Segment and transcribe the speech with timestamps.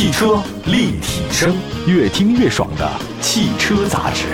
[0.00, 1.54] 汽车立体声，
[1.86, 4.28] 越听越爽的汽车杂志。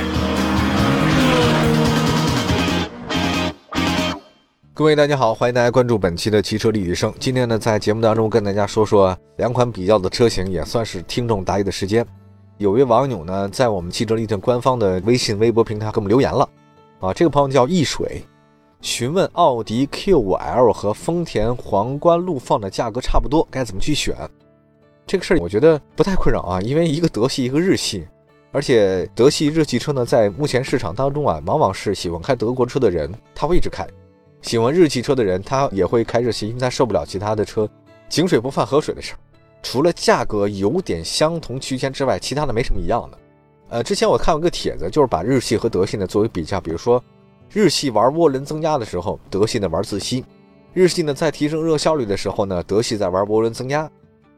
[4.73, 7.12] 各位大家好，欢迎大家关注本期的汽车立体声。
[7.18, 12.07] 今天呢，在节目当中跟大家说说两款比较的车型，也算是听众答疑的时间。
[12.59, 16.48] 有位网友呢，在我们汽车立体官方的微信、微博平台给我们留言了
[17.01, 18.23] 啊，这个朋友叫易水，
[18.83, 24.14] 询问奥迪 Q5L 和丰田皇冠陆放的价格差不多，该怎么去选？
[25.07, 28.05] 这个事儿我觉得不太困扰啊，因为一个德系，一个日系，
[28.51, 33.87] 而且德系日系车呢，在目前市场当中啊，往往是喜欢开德国车的人，他会一直开。
[34.42, 37.69] 喜欢日系车的人，他也会开日系，因为他受不了其他的车
[38.09, 39.19] 井水不犯河水的事儿。
[39.62, 43.19] 除了价格有点相同区间之外，其他的没什么一样的。
[43.69, 47.03] 呃，之前我看过一个帖子，就是把日系和德系呢作为比较，比如说
[47.53, 50.25] 日系玩涡轮增压的时候，德系呢玩自吸；
[50.73, 53.89] 日系呢在提升热效率的时候呢，德系在玩涡轮增压；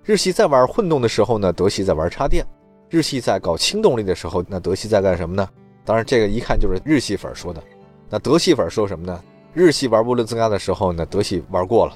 [0.05, 2.45] 日系在玩混动的时候呢，德系在玩插电；
[2.89, 5.49] 日系在搞轻动力的时候，那德系在干什么呢？
[5.85, 7.63] 当然，这个一看就是日系粉说的。
[8.09, 9.23] 那德系粉说什么呢？
[9.55, 11.93] 日系玩涡轮增压的时候呢，德系玩过了；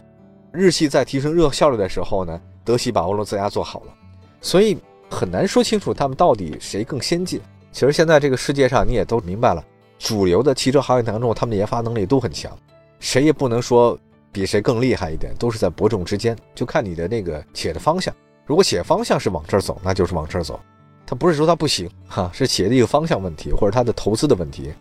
[0.53, 3.95] 日系在提升热效率的时候呢，德系把涡轮增压做好了。
[4.41, 4.77] 所以
[5.08, 7.41] 很难说清楚他们到底谁更先进。
[7.70, 9.64] 其实现在这个世界上你也都明白了，
[9.98, 12.55] 主流的汽车行业当中，他们的研发能力都很强，
[12.98, 13.98] 谁也不能说
[14.33, 18.12] 比谁更厉害一点，都是在伯仲之间，就看你的那个企业的方向。
[18.47, 20.58] 如果企业方向是往这儿走，那就是往这儿走，
[21.06, 24.72] 它不是说它不行哈，是企业的一个方向问题，或者它的投资的问题。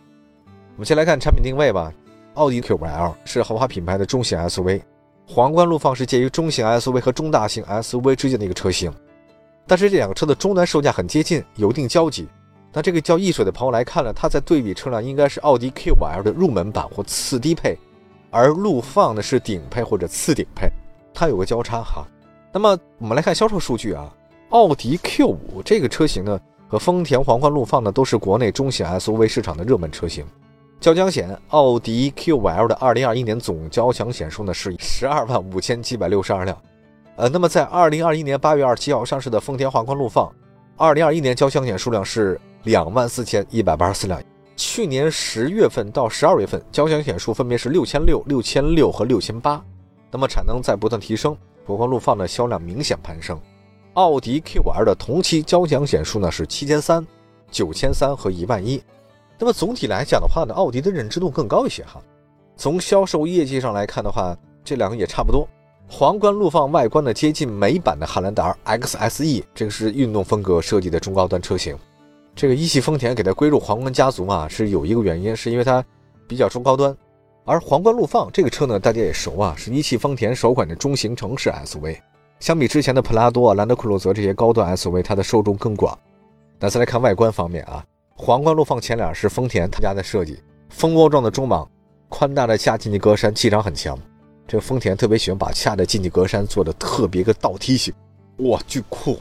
[0.47, 1.93] 我们先来看产品定位吧。
[2.35, 4.81] 奥迪 Q5L 是豪华品牌的中型 SUV，
[5.27, 8.89] 皇冠陆放是介于中型 SUV 和中大型 SUV 之间的一个车型，
[9.67, 12.25] 但是这两个车的终端售价很接近，有一定交集。
[12.71, 17.77] 那这个叫易水的朋友来看了，他在对比车辆应该是奥迪 Q5L 的入门版或次低配，
[18.31, 20.69] 而陆放呢是顶配或者次顶配，
[21.13, 22.07] 它有个交叉哈。
[22.51, 24.11] 那么我们来看销售数据啊，
[24.49, 30.25] 奥迪 Q5 这个车型呢和丰田皇冠陆放呢都是国内中型 SUV 市场的热门车型。
[30.80, 36.58] 交强险，奥迪 Q5L 的2021年总交强险数呢是十二万五千七百六十二辆。
[37.17, 40.31] 呃，那么在2021年8月27号上市的丰田皇冠陆放
[40.77, 44.20] ，2021年交强险数量是两万四千一百八十四辆。
[44.64, 49.60] 去年十月份到十二月份，交强险数分别是六千六、六千六和六千八。
[50.11, 51.36] 那么产能在不断提升，
[51.66, 53.42] 皇冠陆放的销量明显攀升。
[53.94, 57.05] 奥迪 Q5L 的同期交强险数呢是七千三、
[57.50, 58.82] 九千三和一万一。
[59.39, 62.00] 那么总体来讲的话呢，奥迪的认知度更高一些哈。
[62.55, 65.50] 从销售业绩上来看的话，这两个也差不多。
[65.89, 71.76] 皇冠陆放外观呢接近美版的汉兰达 XSE，这个是运动风格设计的中高端车型。
[72.33, 75.83] 这个一汽丰田给它归入皇冠家族嘛，是有一个原因，是因为它
[76.27, 76.95] 比较中高端。
[77.43, 81.97] 而皇冠陆放这个车呢，大家也熟啊，是一汽丰田首款的中型城市 SUV。
[82.39, 85.97] 相比之前的普拉多、兰德酷路泽这些高端 SUV，它的受众更广。
[86.59, 87.83] 那再来看外观方面啊。
[88.15, 90.39] 皇冠陆放前脸是丰田他家的设计，
[90.70, 91.67] 蜂窝状的中网，
[92.08, 93.97] 宽大的下进气格栅气场很强。
[94.47, 97.91] 这个丰田特别喜欢把下的进气格栅做的特别个倒梯形，
[98.37, 99.17] 哇，巨酷！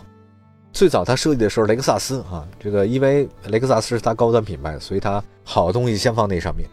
[0.73, 6.69] 最早他设计的时候，雷克萨斯啊，这个因为雷克萨斯是他高端品牌，所以它好东西先放那上面。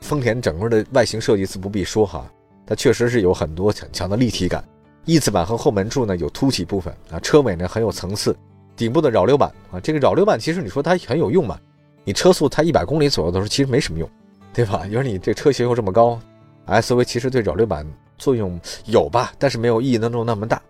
[0.00, 2.30] 丰田整个的外形设计自不必说哈，
[2.66, 4.64] 它确实是有很多很强的立体感。
[5.04, 8.34] 翼子板和后门处呢有凸起部分啊，车尾呢很有层次。
[8.76, 11.58] 顶部的扰流板啊，这个扰流板其实你说它很有用吗？
[12.02, 14.08] 你车速才一百公里左右的时候，其实没什么用，
[14.52, 14.86] 对吧？
[14.90, 16.18] 因为你这车型又这么高
[16.66, 17.86] ，SUV 其实对扰流板
[18.18, 20.60] 作用有吧，但是没有意义当中那么大。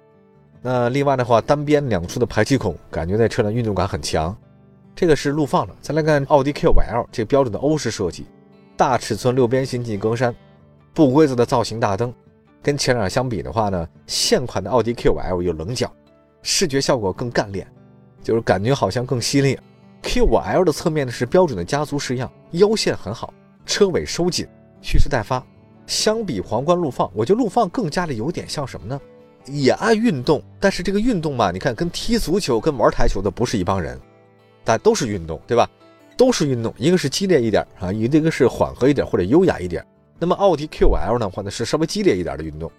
[0.66, 4.34] 那另外的话，单边两处的排气孔，感觉那车辆运动感很强。
[4.96, 5.76] 这个是陆放的。
[5.82, 8.24] 再来看奥迪 Q5L，这标准的欧式设计，
[8.74, 10.34] 大尺寸六边形进气格栅，
[10.94, 12.10] 不规则的造型大灯。
[12.62, 15.92] 跟前脸相比的话呢，现款的奥迪 Q5L 有棱角，
[16.40, 17.66] 视觉效果更干练。
[18.22, 19.58] 就是感觉好像更犀利。
[20.02, 23.34] Q5L 的侧面呢是标准的家族式样，腰线很好，
[23.66, 24.46] 车尾收紧，
[24.80, 25.44] 蓄势待发。
[25.86, 28.98] 相比皇冠陆放，我觉得陆放更加的有点像什么呢？
[29.46, 33.98] 也爱运动，但是这个运动嘛，你看跟踢足球、跟玩台球的不是一帮人，
[34.64, 35.68] 但都是运动，对吧？
[36.16, 39.84] 都是运动，一个是激烈一点啊，一个是缓和一点或者优雅一点。
[40.18, 42.70] 那么奥迪 Q5L 的话呢是稍微激烈一点的运动，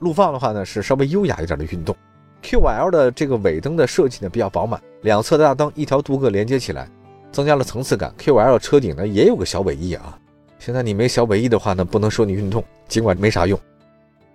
[0.00, 1.96] 陆放的话呢是稍微优雅一点的运动。
[2.42, 6.86] Q5L 的这个尾灯的设计呢比较饱满，两侧的大灯一条镀铬连接起来，
[7.32, 8.12] 增加了层次感。
[8.18, 10.18] QL 车顶呢也有个小尾翼啊，
[10.58, 13.58] 现在你没小尾翼的话呢，不能说你运动，尽管没啥用。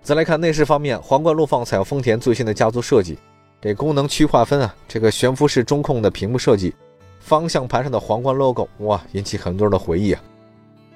[0.08, 3.18] 再来看内饰方面，皇冠陆放采用丰田最新的家族设计，
[3.60, 6.74] 这功能区划分啊，这个悬浮式中控的屏幕设计，
[7.20, 10.22] 方向盘上的皇冠 logo，哇，引起很多人的回忆啊。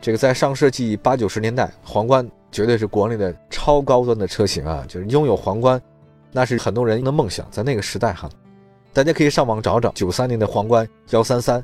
[0.01, 5.79] 这个在上世纪八九十年代，皇冠绝对是国内的超高端的车型啊，就是拥有皇冠。
[6.31, 8.31] 那是很多人的梦想，在那个时代哈，
[8.95, 11.63] 大家可以上网找找九三年的皇冠幺三三，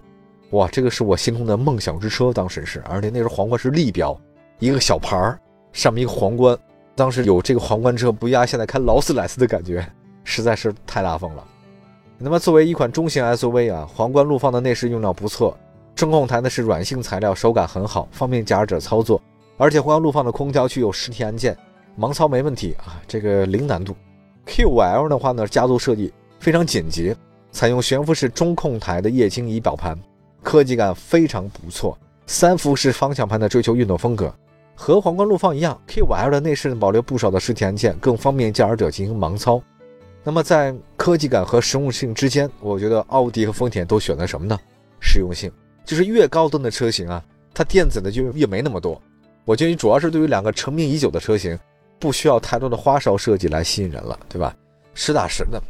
[0.51, 4.15] 哇，这个是我心中的梦想之车，当时是，而且那时候皇冠是立标，
[4.59, 5.41] 一个小牌儿，
[5.73, 6.55] 上面一个皇冠，
[6.99, 9.89] 当时有这个皇冠车，不压现在开劳斯莱斯的感觉，
[10.25, 11.45] 实在是太大风了。
[12.19, 15.57] 那么作为一款中型 SUV 啊，皇冠陆放的内饰用料不错，
[15.95, 19.23] 中控台呢是软性材料，手感很好，方便驾驶者操作，
[19.57, 21.57] 而且皇冠陆放的空调区有实体按键，
[21.97, 23.95] 盲操没问题啊，这个零难度。
[24.49, 27.17] Q5L 的话呢，家族设计非常简洁，
[27.53, 29.97] 采用悬浮式中控台的液晶仪表盘，
[30.43, 31.97] 科技感非常不错。
[32.27, 34.35] 三辐式方向盘的追求运动风格，
[34.81, 39.61] 和皇冠陆放一样，Q5L 的内饰保留不少的实体按键，更方便驾驶者进行盲操。
[40.23, 44.57] 那么在科技感和实用性之间，我觉得奥迪和丰田都选择什么呢？
[45.01, 45.51] 实用性，
[45.85, 47.23] 就是越高端的车型啊，
[47.53, 49.03] 它电子的就越没那么多。
[49.45, 51.59] 我觉得主要是对于两个成名已久的车型。
[52.01, 54.55] 不需要太多的花哨设计来吸引人了，对吧？
[54.95, 55.61] 实打实的。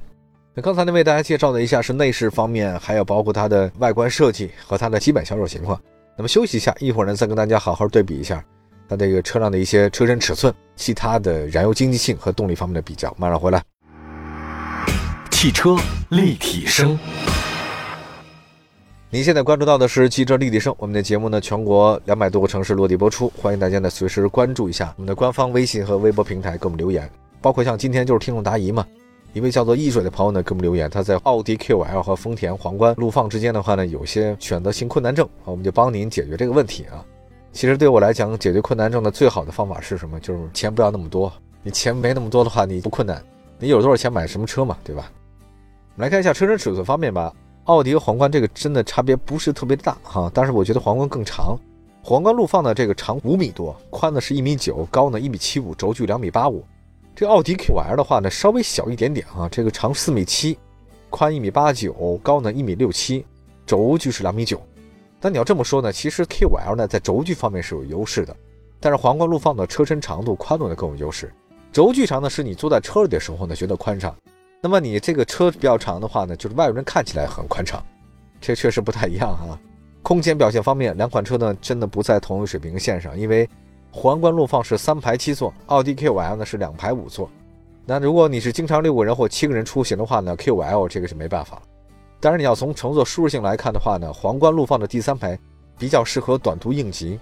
[0.52, 5.81] 那刚才呢为大家介绍了一下是内饰方面，还有包括它的外观设计和它的基本销售情况。
[6.19, 8.44] 那么休息一下，一会儿呢再跟大家好好对比一下
[8.88, 13.14] 它这个车辆的一些车身尺寸、其他的燃油经济性和动力方面的比较。
[13.19, 13.62] 马上回来。
[15.31, 15.76] 汽车
[16.08, 16.99] 立体声。
[19.11, 27.08] 您现在关注到的是汽车立体声，我们的节目呢，全国两百多个城市落地播出，欢迎大家呢随时关注一下我们的官方微信和微博平台，给我们留言。
[27.41, 28.87] 包括像今天就是听众答疑嘛，
[29.32, 37.05] 一位叫做易水的朋友呢给我们留言，他在奥迪 Q5L 和丰田皇冠陆放之间的话呢，有些选择性困难症，我们就帮您解决这个问题啊。
[37.58, 40.20] 其实对我来讲，解决困难症的最好的方法是什么？
[40.20, 41.32] 就是钱不要那么多。
[41.60, 43.20] 你钱没那么多的话，你不困难。
[43.58, 45.10] 你有多少钱买什么车嘛，对吧？
[45.96, 47.34] 我们来看一下车身尺寸方面吧。
[47.64, 51.58] 奥迪和皇冠这个真的差别不是特别大哈，但是我觉得皇冠更长。
[52.00, 56.64] 皇冠陆放的这个长五米多，宽呢是一米九，高呢一米七五，轴距两米八五。
[57.12, 60.56] 这奥迪 QL 的话呢稍微小一点点啊，这个长四米七，
[61.10, 63.26] 宽一米八九，高呢一米六七，
[63.66, 64.62] 轴距是两米九。
[65.20, 68.37] 但你要这么说呢，其实 Q5L 呢在轴距方面是有优势的，
[68.79, 71.32] 但是皇冠陆放的车身长度、宽度呢更有优势。
[71.73, 74.15] 轴距长呢是你坐在车里的时候呢觉得宽敞。
[74.61, 77.85] 那么你这个车比较长的话呢，就是外人看起来很宽敞，
[78.41, 79.59] 这确实不太一样哈。
[80.03, 83.49] 空间表现方面，两款车呢真的不在同一水平线上，因为
[83.91, 87.29] 皇冠陆放是三排七座，奥迪 Q5L 呢是两排五座。
[87.85, 91.61] 那如果你是经常六个人或七个人出行的话呢，Q5L 这个是没办法。
[92.20, 95.38] 当然你要从乘坐舒适性来看的话呢，皇冠陆放的第三排
[95.79, 97.19] 比较适合短途应急。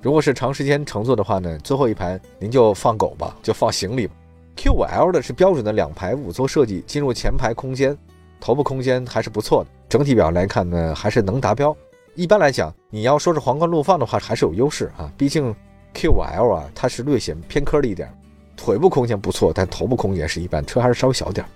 [0.00, 4.14] 如果是长时间乘坐的话呢，最后一排您就放狗吧，就放行李吧。
[4.56, 7.96] Q5L 的是标准的两排五座设计，进入前排空间，
[8.40, 9.70] 头部空间还是不错的。
[9.88, 11.76] 整体表来看呢，还是能达标。
[12.14, 15.12] 一般来讲，你要说是皇冠陆放的话，还是有优势啊。
[15.16, 15.54] 毕竟
[15.94, 18.08] Q5L 啊，它是略显偏科了一点，
[18.56, 21.48] 腿部空间不错，但头部空间是一般，车还是稍微小点儿。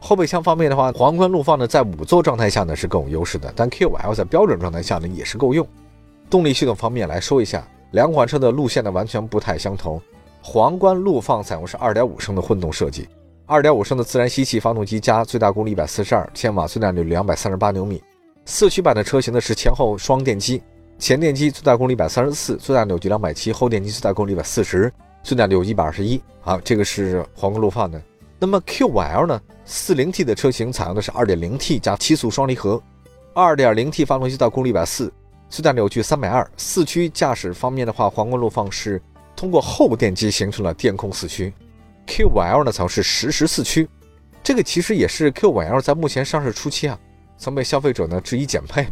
[0.00, 5.66] 后备箱方面的话，皇冠陆放呢，在五座状态下呢是更有优势的，但 Q5L 在标准状态下呢也是够用。
[6.30, 10.00] 动力系统方面来说一下，两款车的路线呢完全不太相同。
[10.42, 13.06] 皇冠陆放采用是2.5升的混动设计
[13.46, 18.02] ，2.5升的自然吸气发动机加最大功率142千瓦，最大扭力238牛米。
[18.46, 20.62] 四驱版的车型呢是前后双电机，
[20.98, 24.90] 前电机最大功率134，最大扭矩270；后电机最大功率140，
[25.22, 26.20] 最大扭矩121。
[26.40, 28.00] 好，这个是皇冠陆放的。
[28.40, 32.82] 那么 Q5L 呢？4.0T 的车型采用的是 2.0T 加七速双离合
[33.34, 35.10] ，2.0T 发动机最大功率140，
[35.50, 36.46] 最大扭矩320。
[36.56, 39.00] 四驱驾驶方面的话，皇冠陆放是。
[39.36, 41.50] 通过后电机形成了电控四驱
[42.06, 43.88] ，Q5L 呢则是实时四驱，
[44.42, 46.98] 这个其实也是 Q5L 在目前上市初期啊，
[47.38, 48.86] 曾被消费者呢质疑减配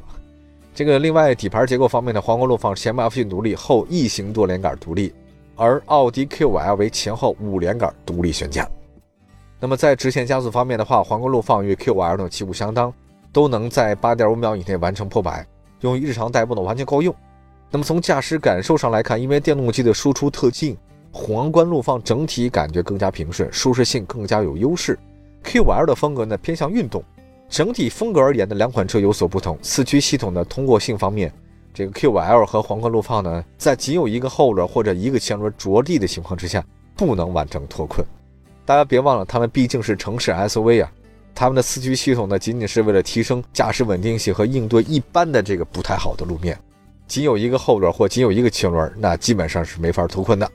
[0.74, 5.12] 这个另外底盘结构方面呢，皇冠陆放前麦弗逊独立，后异形多连杆独立，
[5.54, 8.66] 而奥迪 Q5L 为前后五连杆独立悬架。
[9.60, 12.92] 那么在直线加速方面的话，皇冠陆放与 Q5L 呢旗鼓相当，
[13.32, 15.44] 都能在八点五秒以内完成破百，
[15.80, 17.12] 用于日常代步呢完全够用。
[17.70, 20.76] 那么从驾驶感受上来看，因为电动机的输出特近，
[21.10, 24.96] 皇冠陆放整体感觉更加平顺，舒适性更加有优势。
[25.42, 27.02] Q5L 的风格呢偏向运动，
[27.48, 29.58] 整体风格而言呢两款车有所不同。
[29.60, 31.32] 四驱系统的通过性方面，
[31.74, 36.64] 这个 Q5L 和皇冠陆放呢在仅有一个后轮或者一个前轮着地的情况之下，
[36.96, 38.06] 不能完成脱困。
[38.68, 40.92] 大家别忘了，他们毕竟是城市 SUV 啊，
[41.34, 46.54] 他们的四驱系统呢仅仅是为了提升驾驶稳定性和应对一般的这个不太好的路面。
[47.06, 50.52] 仅有一个后轮或仅有一个前轮，那基本上是没法脱困的。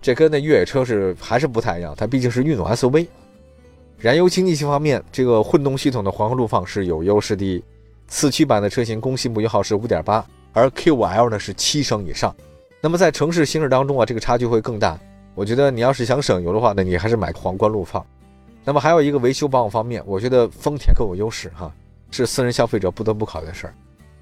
[0.00, 3.08] 这跟那越野车是还是不太一样，它毕竟是运动 SUV。
[3.98, 7.60] 燃油经济性方面，这个混动系统的皇冠陆放是有优势的。
[8.06, 12.32] 四驱版的车型工信部油耗是五点八，而 Q5L 呢是七升以上。
[12.80, 14.96] 那么在城市行驶当中啊，这个差距会更大。
[15.34, 18.04] 我觉得你要是想省油的话呢，你还是买皇冠陆放。
[18.64, 21.72] 那么还有一个维修保养方面，我觉得丰田更有优势哈，
[22.10, 23.74] 是私人消费者不得不考虑的事儿。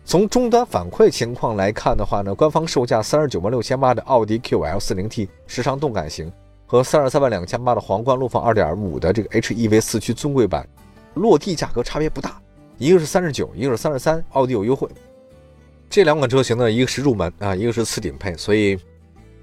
[0.05, 6.33] 从终端反馈情况来看的话呢，官方售价三十九万六千八的奥迪 Q5L 四零 T 时尚动感型
[6.67, 10.67] 和三十三万两千八的皇冠陆放二点五的这个 HEV 四驱尊贵版，
[11.15, 12.41] 落地价格差别不大，
[12.79, 14.89] 一个是三十九，一个是三十三，奥迪有优惠。
[15.91, 18.79] 这两款车型呢，一个是入门啊，一个是次顶配，所以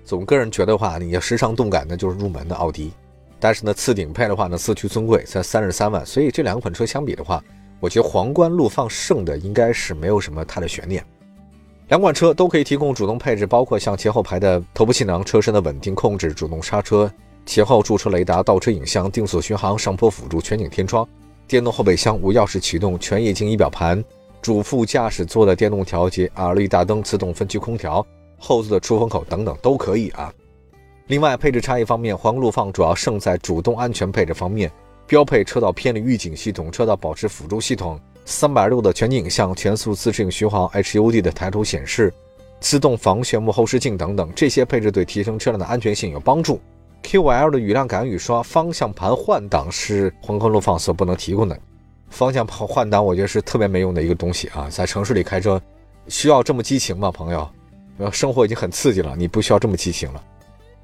[0.08, 2.94] 总个人觉得话，你要时尚动感那就是入门的奥迪。
[3.42, 7.44] 但是呢，次顶配的话呢，四驱尊贵才三十三万，所以这两款车相比的话，
[7.82, 11.04] 我觉得皇冠陆放胜的应该是没有什么太的悬念。
[11.90, 17.12] 两款车都可以提供主动配置，包括像前后排的头部气囊、车身的稳定控制、主动刹车、
[17.46, 21.06] 前后驻车雷达、倒车影像、定速巡航、上坡辅助、全景天窗、
[21.50, 24.02] 电动后备箱、无钥匙启动、全液晶仪表盘、
[24.42, 28.06] 主副驾驶座的电动调节、LED 大灯、自动分区空调、
[28.38, 30.34] 后座的出风口等等都可以啊。
[31.08, 34.72] 另外，配置差异方面，皇冠陆放主要胜在主动安全配置方面，
[35.06, 42.14] 标配车道偏离预警系统、车道保持辅助系统、三百六的全景影像、全速自适应巡航、HUD 的抬头显示、
[42.60, 46.60] 自动防眩目后视镜等等，这些配置对提升车辆的安全性有帮助。
[47.04, 51.58] Q5L 的雨量感雨刷、方向盘换挡是皇冠陆放所不能提供的。
[52.10, 55.62] 方向盘换挡，我觉得是特别没用的一个东西啊，在城市里开车
[56.10, 57.48] 需要这么激情吗，朋友？
[58.12, 60.24] 生活已经很刺激了，你不需要这么激情了。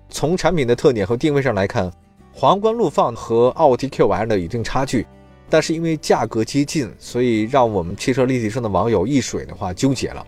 [0.09, 1.91] 从产品的特点和定位上来看，
[2.33, 5.05] 皇冠陆放和奥迪 Q5L 的一定差距，
[5.49, 10.25] 但是因为价格接近，所以让我们汽车立体声的网友一水的话纠结了。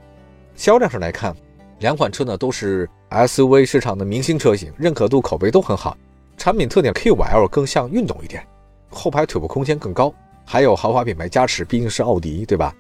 [0.56, 1.36] 销量上来看，
[1.80, 5.98] 两款车呢都是 SUV 市场的明星车型，认可度、口碑都很好。
[6.38, 8.46] 产品特点 Q5L 更像运动一点，
[8.90, 10.14] 后排腿部空间更高，
[10.46, 12.74] 还有豪华品牌加持，毕竟是奥迪，对吧？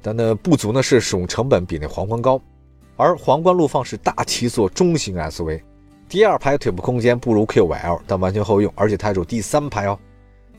[0.00, 2.40] 但呢不足呢是使用成本比那皇冠高，
[3.02, 5.60] 而皇冠陆放是大七座中型 SUV。
[6.08, 9.98] 第二排腿部空间不如 Q5L，但完全够用，而且它有第三排哦。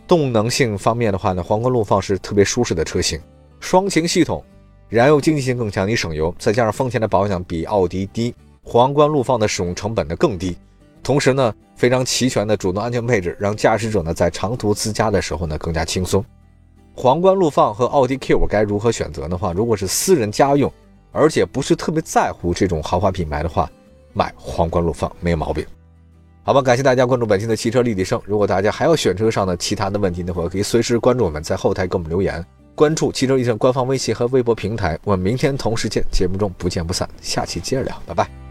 [0.06, 3.18] 动能性方面的话呢，皇冠陆放是特别舒适的车型，
[3.62, 4.44] 双擎系统，
[4.90, 10.58] 燃油经济性更强，你省油，再加上丰田的保养比奥迪低，皇冠陆放的使用成本呢更低，
[11.02, 16.22] 同时呢非常齐全的主动安全配置，让驾驶者呢在长途自驾的时候呢更加轻松。
[16.94, 20.70] 皇冠陆放和奥迪 Q 该如何选择的话，如果是私人家用，
[21.14, 23.70] 而且不是特别在乎这种豪华品牌的话。
[24.16, 25.66] 买皇冠陆放没有毛病，
[26.44, 26.62] 好吧？
[26.62, 28.22] 感谢大家关注本期的汽车立体声。
[28.26, 32.46] 如果大家还有选车上的其他的问题的话，可以随时关注我们，在后台给我们留言。
[32.76, 35.00] 关注汽车立体声官方微信和微博平台。
[35.04, 37.10] 我们明天同时见，节目中不见不散。
[37.24, 38.43] 下期接着聊，拜拜。